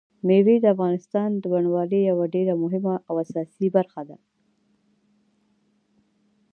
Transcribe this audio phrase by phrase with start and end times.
[0.27, 4.17] مېوې د افغانستان د بڼوالۍ یوه ډېره مهمه او اساسي برخه ده.